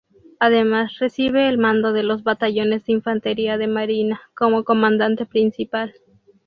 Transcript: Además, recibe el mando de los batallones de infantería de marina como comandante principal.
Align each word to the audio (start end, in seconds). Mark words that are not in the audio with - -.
Además, 0.39 0.97
recibe 0.97 1.47
el 1.47 1.59
mando 1.59 1.93
de 1.93 2.01
los 2.01 2.23
batallones 2.23 2.83
de 2.87 2.93
infantería 2.93 3.59
de 3.59 3.67
marina 3.67 4.19
como 4.33 4.63
comandante 4.63 5.27
principal. 5.27 5.93